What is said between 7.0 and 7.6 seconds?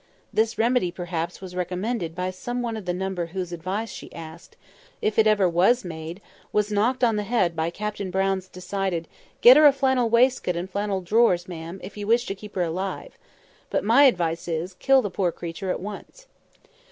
on the head